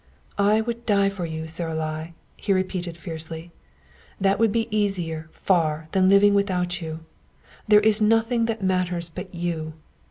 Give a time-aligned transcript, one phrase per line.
[0.39, 3.51] "I would die for you, Saralie!" he repeated fiercely.
[4.19, 7.05] "That would be easier, far, than living without you.
[7.67, 9.73] There is nothing that matters but you.